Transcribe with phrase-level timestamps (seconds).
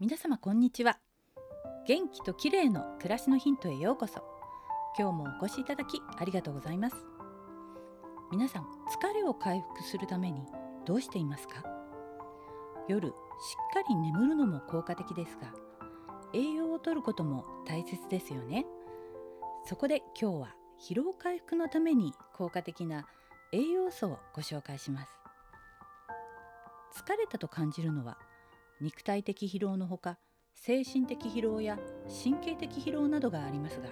[0.00, 1.00] 皆様こんにちは。
[1.88, 4.22] 元気と綺麗の暮らしのヒントへようこそ。
[4.96, 6.94] 今日もお越しいただきありがとうございます。
[8.30, 10.46] 皆さん疲れを回復するために
[10.86, 11.64] どうしていますか？
[12.86, 13.14] 夜しっ
[13.74, 15.52] かり眠るのも効果的ですが
[16.32, 18.66] 栄養をとることも大切ですよね。
[19.64, 23.08] そこで今日は疲労回復のために効果的な
[23.50, 25.10] 栄養素をご紹介します。
[26.94, 28.16] 疲れたと感じるのは
[28.80, 30.18] 肉体的疲労のほか
[30.54, 33.88] 精神的疲労や神経的疲労などがありますが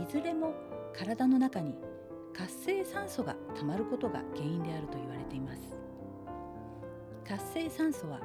[0.00, 0.54] いずれも
[0.94, 1.76] 体の中に
[2.32, 5.60] 活性酸素がたまることが原因であると言われています。
[7.28, 8.20] 活性酸素は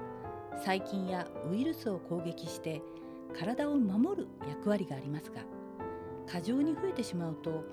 [0.58, 2.81] 細菌やウイルスを攻撃して
[3.38, 5.41] 体を守る役割がありますが
[6.26, 7.64] 過剰に増えてしまうと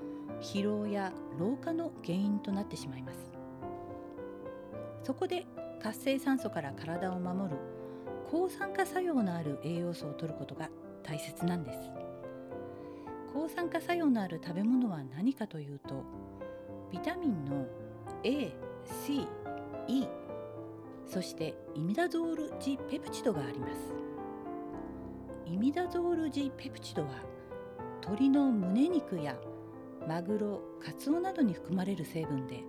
[0.41, 3.31] 疲労や老化の原因となってしまいます。
[5.05, 5.47] そこで
[5.81, 7.76] 活性酸素から体を守る
[8.31, 10.69] 抗酸化作用のある栄養素を摂ることが
[11.03, 11.79] 大切なんです。
[13.33, 16.03] 抗酸化作用のある食べ物は何かというと
[16.91, 17.67] ビタミンの
[18.25, 18.53] A、
[19.05, 19.27] C、
[19.87, 20.07] E
[21.07, 23.73] そしてイミダゾール G ペプチドがあります。
[25.47, 27.09] イミダゾール G ペプチドは
[28.03, 29.37] 鶏の胸肉や
[30.09, 32.65] マグロ、カツオなどに含まれる成分で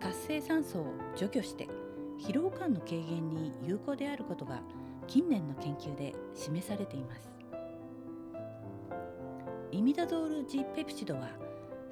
[0.00, 1.68] 活性酸素を除去して
[2.18, 4.62] 疲労感の軽減に有効であることが
[5.06, 7.30] 近年の研究で示されています。
[9.72, 11.28] イミダゾール G ペプチドは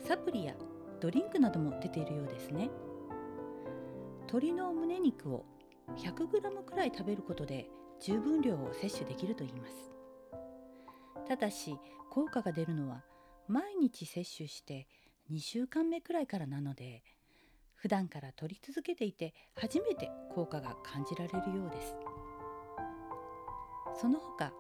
[0.01, 0.55] サプリや
[1.01, 2.71] ドリンクなども出ているようですね。
[4.23, 5.45] 鶏の胸肉を
[5.97, 7.69] 100g くらい食べることで
[8.01, 9.93] 十分量を摂取できるといいます。
[11.29, 11.77] ただし
[12.11, 13.05] 効果が出るのは
[13.49, 14.89] 毎日摂取して
[15.31, 17.03] 2週間目くらいからなので
[17.85, 21.95] 普段から取り続けていて初めて効果が感じられるようです。
[24.01, 24.55] その他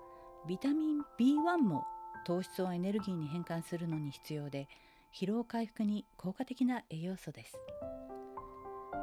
[0.46, 1.84] ビタミン B1 も
[2.26, 4.68] 糖質をエネルギーに変換するのに必要で
[5.14, 7.58] 疲労回復に効果的な栄養素です。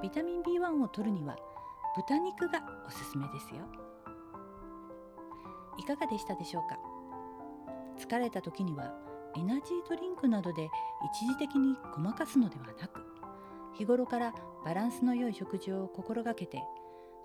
[0.03, 1.35] ビタミン B1 を摂るには
[1.95, 3.61] 豚肉がおすすめですよ。
[5.79, 6.77] いかがでしたでしょうか？
[7.97, 8.93] 疲れた時には
[9.35, 10.69] エナジードリンクなどで
[11.11, 13.10] 一時的にごまかすのではなく
[13.77, 14.33] 日頃から
[14.65, 16.61] バランスの良い食事を心がけて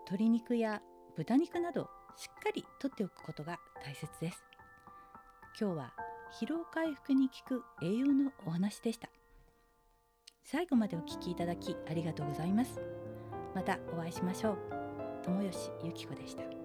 [0.07, 0.83] 鶏肉や
[1.17, 4.45] 豚肉などしっかりとっておくことが大切です。
[5.61, 5.93] 今日は
[6.41, 9.09] 疲労回復に効く栄養のお話でした。
[10.45, 12.81] 最後までお聞きいただきありがとうございます。
[13.55, 14.59] またお会いしましょう。
[15.25, 16.56] 友吉ゆき子でした。